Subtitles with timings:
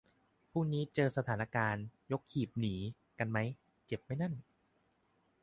[0.51, 2.75] พรุ่งนี้จะเจอสถานการณ์ "ยกหีบหนี"
[3.19, 3.49] กันมั้ย
[3.85, 4.33] เจ็บมั้ยนั่น